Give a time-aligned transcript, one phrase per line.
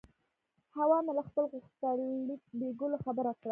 [0.77, 3.49] حوا مې له خپل غوښتنلیک لېږلو خبره کړه.